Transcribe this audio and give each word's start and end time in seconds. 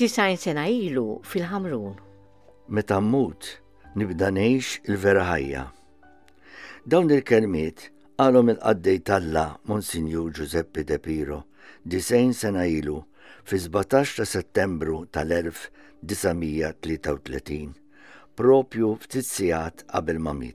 tisajn 0.00 0.38
sena 0.40 0.62
ilu 0.72 1.02
fil-ħamrun. 1.28 1.92
Meta 2.72 2.96
mmut 3.04 3.48
nibda 4.00 4.30
ngħix 4.32 4.88
il-vera 4.88 5.24
ħajja. 5.28 5.64
Dawn 6.88 7.10
il-kelmiet 7.16 7.78
għalhom 8.24 8.48
il-qaddej 8.54 8.98
talla 9.10 9.42
Monsinjur 9.68 10.28
Giuseppe 10.38 10.82
De 10.88 10.96
Piro 11.04 11.40
disajn 11.84 12.32
sena 12.32 12.64
ilu 12.78 13.02
fi 13.44 13.56
17 13.60 14.16
ta' 14.22 14.26
settembru 14.34 14.96
tal-1933 15.18 17.50
propju 18.40 18.86
ftit 19.04 19.26
sigħat 19.28 19.76
qabel 19.92 20.18
ma 20.24 20.32
17 20.40 20.48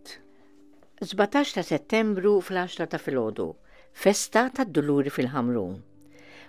ta' 1.60 1.64
settembru 1.74 2.34
fl-10 2.42 2.86
ta' 2.96 3.04
filgħodu, 3.04 3.48
festa 3.94 4.42
tad-duluri 4.58 5.12
fil-ħamrun. 5.14 5.74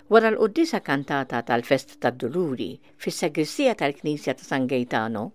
Wara 0.09 0.27
l-qoddisa 0.31 0.79
kantata 0.79 1.41
tal-Fest 1.43 1.97
tad-Duluri 1.99 2.69
fis-Sagristija 2.95 3.73
tal-Knisja 3.75 4.33
ta' 4.39 4.45
San 4.51 4.63
Gaetano, 4.65 5.33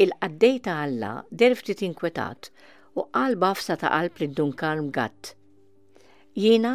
il-qaddej 0.00 0.62
ta' 0.64 0.76
Alla 0.84 1.10
derf 1.30 1.60
ftit 1.60 1.82
inkwetat 1.88 2.48
u 2.96 3.04
qal 3.16 3.36
bafsa 3.36 3.76
ta' 3.76 3.90
qalb 3.92 4.16
li 4.22 4.28
dunkar 4.38 4.80
mgatt. 4.86 5.34
Jiena 6.34 6.72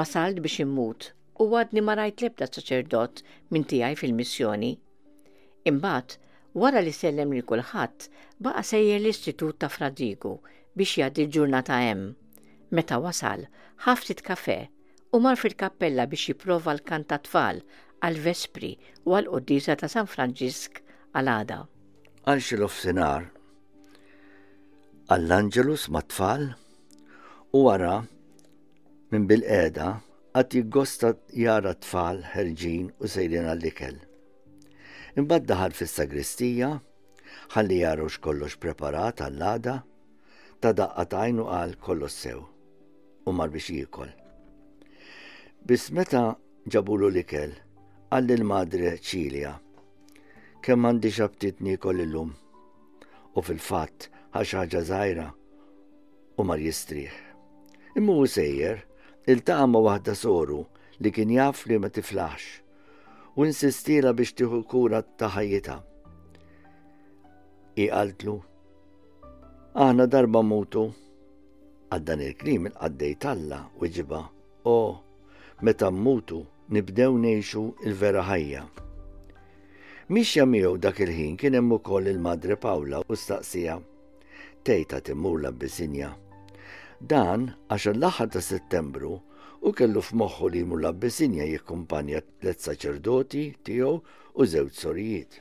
wasalt 0.00 0.38
biex 0.44 0.60
immut 0.66 1.10
u 1.42 1.48
għadni 1.50 1.82
ma 1.88 1.98
rajt 2.02 2.22
lebda 2.28 2.46
saċerdot 2.52 3.24
minn 3.50 3.66
tiegħi 3.72 3.98
fil-missjoni. 4.02 4.70
Imbagħad, 5.72 6.08
wara 6.54 6.84
li 6.86 6.94
sellem 7.00 7.34
li 7.34 7.42
kulħadd, 7.50 8.08
baqa' 8.46 8.64
sejjer 8.72 9.00
l-Istitut 9.02 9.58
ta' 9.64 9.74
Fradigu 9.78 10.36
biex 10.78 10.94
jgħaddi 11.00 11.26
l-ġurnata 11.26 11.82
hemm. 11.88 12.08
Meta 12.78 13.02
wasal, 13.08 13.48
ħaftit 13.88 14.22
kafe 14.30 14.62
u 15.16 15.18
mar 15.24 15.36
fil-kappella 15.42 16.04
biex 16.10 16.24
jiprofa 16.30 16.72
l 16.78 16.82
kanta 16.90 17.16
tfal 17.26 17.56
għal-Vespri 18.06 18.68
u 19.08 19.16
għal-Qoddisa 19.18 19.74
ta' 19.80 19.88
San 19.90 20.06
Franġisk 20.10 20.78
għal-għada. 21.18 21.56
Għal 22.30 22.42
xil-ofsinar, 22.46 23.26
għall-Anġelus 25.10 25.88
ma' 25.94 26.04
tfal 26.12 26.46
u 27.50 27.64
għara 27.72 27.96
minn 29.10 29.26
bil-qeda 29.32 29.88
għat 30.38 30.54
jiggosta 30.60 31.12
jara 31.42 31.74
tfal 31.82 32.22
ħerġin 32.34 32.92
u 33.02 33.10
sejrin 33.10 33.50
għall-ikel. 33.50 33.98
Imbad 35.18 35.50
daħal 35.50 35.74
fis-sagristija, 35.74 36.70
ħalli 37.56 37.80
jarux 37.82 38.20
kollox 38.22 38.60
preparat 38.62 39.24
għall-għada, 39.26 39.76
ta' 40.62 40.72
daqqa 40.76 41.08
tajnu 41.16 41.48
għal 41.50 41.74
kollox 41.82 42.14
sew 42.28 42.46
u 43.26 43.34
mar 43.34 43.50
biex 43.50 43.74
jikol. 43.74 44.12
Bis 45.68 45.90
meta 45.92 46.22
ġabulu 46.72 47.10
l-ikel, 47.12 47.50
għall 48.08 48.30
il-madre 48.32 48.94
ċilja, 49.04 49.50
kemm 50.64 50.86
għandi 50.88 51.08
xabtit 51.12 51.58
nikol 51.60 51.98
lum 52.12 52.30
U 53.36 53.44
fil 53.44 53.60
fat 53.60 54.06
ħaxħaġa 54.32 54.62
ħaġa 54.62 54.80
zaħira 54.88 55.26
u 56.40 56.46
mar 56.48 56.60
jistriħ. 56.64 57.12
Immu 58.00 58.16
u 58.22 58.24
sejjer, 58.32 58.80
il-taqa 59.28 59.66
ma 59.68 59.82
wahda 59.84 60.14
soru 60.16 60.62
li 60.98 61.12
kien 61.12 61.36
jaf 61.36 61.66
li 61.68 61.76
ma 61.78 61.92
tiflaħx 61.92 63.36
u 63.36 63.44
insistira 63.44 64.14
biex 64.16 64.32
tiħu 64.40 64.62
kura 64.64 65.02
taħajita. 65.04 65.76
Iqaltlu, 67.84 68.38
aħna 69.76 70.08
darba 70.08 70.40
mutu, 70.42 70.88
għaddan 71.92 72.26
il-krim 72.30 72.72
il-qaddej 72.72 73.14
talla 73.28 73.62
u 73.76 73.86
ġiba, 73.86 74.24
oh, 74.64 74.96
meta 75.60 75.90
mmutu 75.92 76.40
nibdew 76.72 77.16
neħxu 77.22 77.62
il-vera 77.86 78.20
ħajja. 78.26 78.60
Mix 80.16 80.40
miegħu 80.48 80.70
dak 80.80 81.02
il-ħin 81.04 81.34
kien 81.40 81.56
hemm 81.58 81.74
ukoll 81.76 82.08
il-Madre 82.12 82.56
Pawla 82.62 83.02
u 83.04 83.16
staqsija 83.18 83.76
tejta 84.64 85.00
timmur 85.04 85.40
l 85.40 85.48
Dan 87.00 87.44
għax 87.72 87.84
l-aħħar 87.92 88.28
ta' 88.32 88.40
Settembru 88.44 89.12
u 89.66 89.72
kellu 89.72 90.00
f'moħħu 90.04 90.50
li 90.52 90.60
jmur 90.64 90.80
l-Abbisinja 90.80 91.44
jikkumpanja 91.52 92.20
tliet 92.40 92.60
saċerdoti 92.66 93.44
tiegħu 93.64 93.92
u 94.36 94.46
żewġ 94.52 94.72
sorijiet. 94.80 95.40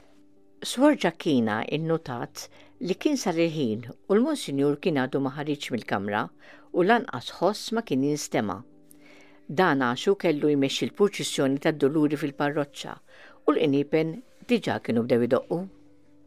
Swar 0.63 0.95
Ġakina 0.95 1.61
innotat 1.79 2.47
li 2.79 2.95
kien 2.95 3.17
sar 3.19 3.35
il-ħin 3.39 3.88
u 3.88 4.15
l-Monsinjur 4.15 4.79
kien 4.79 4.99
għadu 5.03 5.19
maħariċ 5.29 5.71
mill-kamra 5.77 6.25
u 6.71 6.83
lanqas 6.88 7.39
ħoss 7.39 7.71
ma 7.75 7.81
kien 7.83 8.03
jinstema' 8.09 8.61
Dan 9.49 9.81
għaxu 9.81 10.13
kellu 10.21 10.51
jmexxi 10.53 10.85
l-purċissjoni 10.85 11.57
tad-doluri 11.63 12.17
fil-parroċċa 12.21 12.91
u 13.47 13.51
l-inipen 13.55 14.11
diġa 14.45 14.75
kienu 14.85 15.01
bdew 15.07 15.23
idoqqu. 15.25 15.57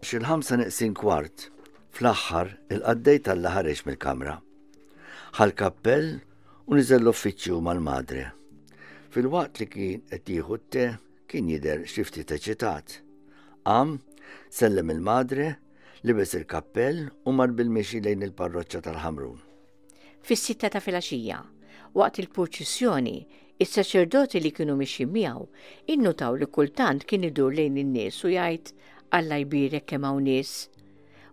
Xil-ħamsa 0.03 0.59
neqsin 0.59 0.97
kwart, 0.99 1.45
fl-axħar 1.95 2.51
il-qaddej 2.75 3.21
tal-laħareġ 3.29 3.83
mill-kamra. 3.87 4.35
Ħal-kappell 5.39 6.09
u 6.67 6.75
niżel 6.81 7.07
l-uffiċċju 7.07 7.61
mal-madre. 7.63 8.27
Fil-waqt 9.15 9.63
li 9.63 9.69
kien 9.71 10.03
qed 10.11 10.27
jieħu 10.35 10.59
te 10.75 10.89
kien 11.31 11.47
jidher 11.53 11.87
xifti 11.87 12.27
ċitat. 12.27 12.99
am, 13.65 14.01
sellem 14.51 14.91
il-madre, 14.97 15.47
libes 16.03 16.35
il-kappell 16.35 17.05
u 17.25 17.31
mar 17.31 17.53
bil-mixi 17.55 18.01
lejn 18.03 18.27
il-parroċċa 18.27 18.83
tal-Ħamrun. 18.89 19.39
Fis-sitta 20.27 20.69
ta' 20.75 20.81
filgħaxija, 20.83 21.39
waqt 21.99 22.21
il-proċessjoni, 22.23 23.15
is-saċerdoti 23.61 24.41
li 24.41 24.51
kienu 24.57 24.77
mixi 24.79 25.05
miegħu 25.15 25.43
innutaw 25.95 26.37
li 26.41 26.47
kultant 26.49 27.05
kien 27.09 27.27
idur 27.29 27.53
lejn 27.59 27.77
in-nies 27.85 28.23
u 28.25 28.31
jgħid 28.35 28.73
Alla 29.13 29.37
jbirek 29.43 29.85
kemm 29.91 30.07
hawn 30.09 30.23
nies. 30.25 30.71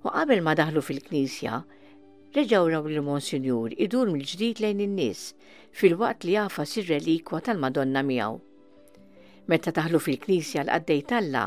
U 0.03 0.11
qabel 0.11 0.41
ma 0.43 0.51
daħlu 0.51 0.81
fil-knisja, 0.83 1.61
reġaw 2.35 2.65
raw 2.73 2.81
li 2.91 2.99
Monsinjur 2.99 3.71
idur 3.85 4.09
mill-ġdid 4.11 4.59
lejn 4.65 4.81
in-nies 4.83 5.21
fil-waqt 5.79 6.27
li 6.27 6.35
jafa 6.35 6.65
sir-relikwa 6.67 7.39
tal-Madonna 7.47 8.03
miegħu. 8.03 8.35
Meta 9.47 9.71
taħlu 9.77 10.01
fil-knisja 10.03 10.65
l-qaddej 10.65 11.05
talla 11.13 11.45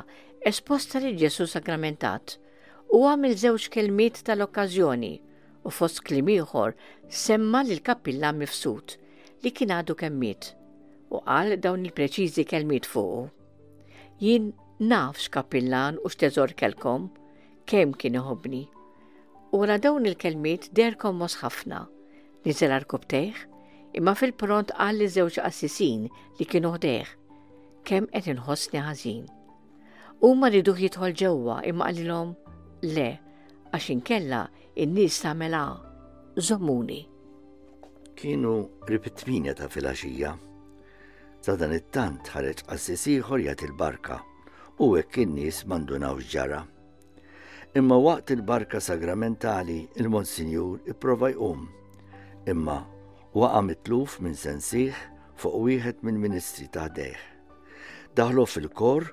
esposta 0.51 1.05
li 1.05 1.13
Ġesu 1.21 1.45
sakramentat 1.53 2.39
u 2.97 3.05
għamil 3.13 3.37
żewġ 3.45 3.69
kelmiet 3.77 4.25
tal-okkażjoni 4.31 5.13
u 5.63 5.71
fost 5.71 6.01
klimiħor 6.09 6.73
ieħor 6.73 6.75
semma 7.23 7.61
l 7.69 7.77
kappilla 7.85 8.33
mifsud 8.33 8.97
li 9.43 9.51
kien 9.51 9.73
għadu 9.75 9.95
kemmit 9.99 10.53
u 11.11 11.19
qal 11.27 11.57
dawn 11.59 11.83
il-preċiżi 11.89 12.45
kelmiet 12.51 12.87
fuqu. 12.89 13.23
Jien 14.23 14.53
naf 14.91 15.19
x'kapillan 15.19 15.99
u 16.03 16.11
x'teżor 16.13 16.53
kelkom, 16.59 17.09
kemm 17.67 17.95
kien 17.99 18.19
iħobni. 18.21 18.63
Ura 19.59 19.79
dawn 19.83 20.07
il-kelmiet 20.07 20.71
derkom 20.79 21.19
mos 21.21 21.37
ħafna, 21.43 21.83
nizel 22.47 22.73
arkubteħ, 22.79 23.43
imma 23.99 24.15
fil-pront 24.17 24.73
qal 24.79 24.99
li 25.03 25.11
żewġ 25.13 25.41
assisin 25.45 26.07
li 26.39 26.47
kienu 26.49 26.73
ħdeħ, 26.79 27.13
kemm 27.85 28.13
qed 28.15 28.33
inħossni 28.37 28.81
ħażin. 28.81 29.23
Huma 30.23 30.53
riduh 30.55 30.79
jidħol 30.87 31.19
ġewwa 31.19 31.61
imma 31.67 31.91
qalilhom 31.91 32.33
le 32.95 33.11
għax 33.75 33.89
inkella 33.99 34.47
in-nies 34.87 35.19
tagħmelha 35.27 35.65
żomuni. 36.39 37.03
Kienu 38.23 38.57
ripitmini 38.89 39.51
ta' 39.55 39.67
filaxija. 39.67 40.31
Zadan 41.43 41.73
it-tant 41.75 42.29
ħareġ 42.31 42.61
qassis 42.69 43.01
ieħor 43.11 43.41
jagħti 43.49 43.67
il-barka 43.67 44.19
u 44.79 44.87
hekk 45.01 45.19
in-nies 45.25 45.65
mandunaw 45.67 46.21
ġara. 46.33 46.61
Imma 47.79 47.99
waqt 48.05 48.31
il-barka 48.37 48.79
sagramentali 48.79 49.81
il-Monsinjur 49.99 50.87
ipprova 50.95 51.33
jqum. 51.35 51.67
Imma 52.47 52.79
waqa' 53.35 53.65
mitluf 53.73 54.21
minn 54.23 54.39
sensiħ 54.39 54.95
fuq 55.43 55.59
wieħed 55.67 56.07
minn 56.07 56.23
ministri 56.23 56.71
ta' 56.71 56.87
deħ. 56.95 57.19
Daħlu 58.15 58.47
fil-kor 58.55 59.11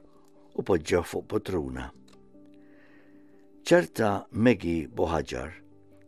u 0.53 0.67
poġġew 0.69 1.01
fuq 1.09 1.25
potruna. 1.33 1.89
ċerta 3.65 4.13
Megi 4.29 4.77
Boħaġar, 4.85 5.51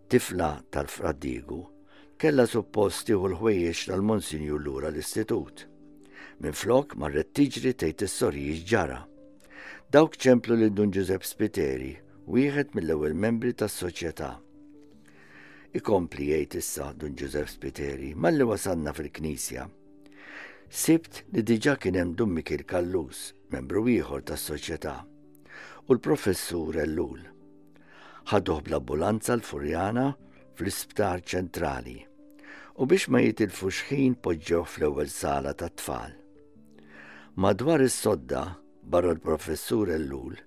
tifla 0.10 0.56
tal-Fradigu, 0.70 1.64
kella 2.22 2.46
supposti 2.46 3.16
u 3.18 3.24
l-ħwejjex 3.26 3.88
tal-Monsinju 3.90 4.58
lura 4.62 4.92
l-Istitut. 4.92 5.64
Minn 6.46 6.54
flok 6.54 6.92
marret 7.02 7.32
tiġri 7.34 7.72
tejt 7.74 8.04
is-sorji 8.06 8.60
ġara. 8.70 9.00
Dawk 9.90 10.20
ċemplu 10.22 10.54
l 10.54 10.68
dun 10.70 10.94
Giuseppe 10.94 11.26
Spiteri, 11.26 11.96
wieħed 12.30 12.76
mill-ewwel 12.78 13.18
membri 13.18 13.56
tas-soċjetà. 13.58 14.30
Ikompli 15.74 16.28
jgħid 16.36 16.60
issa 16.62 16.92
dun 16.94 17.18
Giuseppe 17.18 17.56
Spiteri 17.56 18.12
malli 18.14 18.46
wasanna 18.46 18.94
fil-Knisja. 18.94 19.66
Sibt 20.70 21.24
li 21.34 21.42
diġa 21.42 21.74
kien 21.82 21.98
hemm 21.98 22.14
dun 22.22 22.38
Mikil 22.38 22.68
Kallus, 22.70 23.32
membru 23.50 23.88
ieħor 23.96 24.28
tas-soċjetà, 24.30 24.94
u 25.88 25.90
l-professur 25.98 26.84
Ellul. 26.86 27.26
Ħaduh 28.30 28.62
bl-ambulanza 28.70 29.34
l-Furjana 29.40 30.06
fl-isptar 30.54 31.26
ċentrali 31.26 31.98
u 32.82 32.86
biex 32.90 33.06
ma 33.12 33.22
jitilfu 33.24 33.70
xħin 33.78 34.16
poġġew 34.26 34.62
fl-ewwel 34.72 35.10
sala 35.20 35.54
ta' 35.60 35.70
tfal. 35.80 36.14
Madwar 37.44 37.82
is-sodda 37.88 38.42
barra 38.94 39.14
l-professur 39.16 39.92
Ellul 39.98 40.38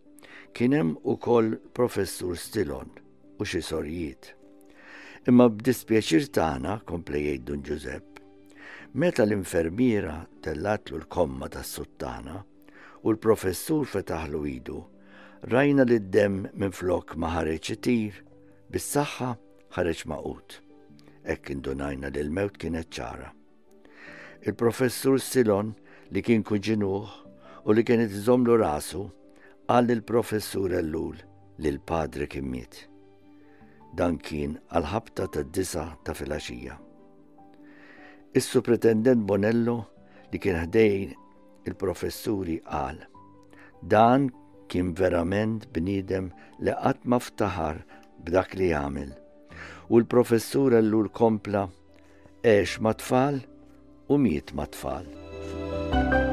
kienem 0.57 0.95
u 1.01 1.15
ukoll 1.15 1.55
professur 1.79 2.35
Stilon 2.39 2.91
u 3.41 3.47
xi 3.51 3.61
sorjiet. 3.71 4.33
Imma 5.29 5.47
b'dispjaċir 5.51 6.27
tagħna 6.37 6.79
kompli 6.91 7.25
Dun 7.49 7.63
Giuseppe, 7.67 8.21
meta 9.01 9.25
l-infermiera 9.25 10.17
tellatlu 10.45 11.01
l-komma 11.01 11.49
tas-suttana 11.55 12.39
u 13.05 13.15
l-professur 13.15 13.87
fetaħlu 13.95 14.41
idu, 14.59 14.81
rajna 15.55 15.85
li 15.89 15.99
d-dem 16.03 16.45
minn 16.61 16.77
flok 16.79 17.17
ma 17.21 17.31
itir, 17.59 18.21
bis-saħħa 18.73 19.31
ħareċ 19.79 20.05
maqut. 20.13 20.64
Ekk 21.25 21.49
indunajna 21.55 22.11
li 22.13 22.29
mewt 22.31 22.59
kienet 22.61 22.91
ċara. 22.93 23.31
Il-professur 24.45 25.17
Silon 25.25 25.71
li 26.13 26.21
kien 26.21 26.43
kuġinuħ 26.45 27.07
u 27.65 27.73
li 27.75 27.85
kienet 27.89 28.13
iżomlu 28.13 28.59
rasu 28.61 29.07
għal 29.73 29.93
il-professur 29.97 30.75
Ellul 30.81 31.17
li 31.63 31.71
l-padre 31.73 32.29
kien 32.29 32.45
miet. 32.53 32.77
Dan 33.97 34.19
kien 34.21 34.59
għal-ħabta 34.69 35.31
ta' 35.33 35.47
disa 35.49 35.87
ta' 36.05 36.13
filaxija. 36.19 36.77
Is-supretendent 38.37 39.25
Bonello 39.25 39.79
li 40.31 40.43
kien 40.45 40.61
ħdejn 40.61 41.17
il-professuri 41.65 42.59
għal. 42.83 43.01
Dan 43.89 44.29
kien 44.69 44.93
verament 45.01 45.71
bnidem 45.73 46.29
li 46.61 46.73
qatt 46.85 47.09
ftaħar 47.09 47.85
b'dak 48.25 48.61
li 48.61 48.75
għamil 48.77 49.24
u 49.89 49.95
l 50.01 50.07
professur 50.11 50.73
l 50.81 50.93
kompla 51.21 51.65
eħx 52.43 52.81
matfall 52.85 53.41
u 54.09 54.19
miet 54.21 54.55
matfall. 54.57 55.09
tfal 55.09 56.24